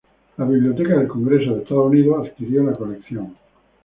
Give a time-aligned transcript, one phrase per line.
[0.37, 3.35] La Biblioteca del Congreso de Estados Unidos adquirió la colección.